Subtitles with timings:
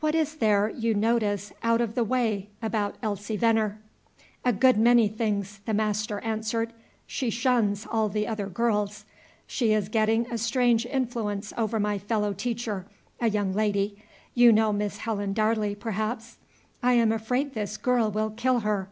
[0.00, 3.78] "What is there you notice out of the way about Elsie Venner?"
[4.44, 6.74] "A good many things," the master answered.
[7.06, 9.06] "She shuns all the other girls.
[9.46, 12.84] She is getting a strange influence over my fellow teacher,
[13.18, 13.96] a young lady,
[14.34, 16.36] you know Miss Helen Darley, perhaps?
[16.82, 18.90] I am afraid this girl will kill her.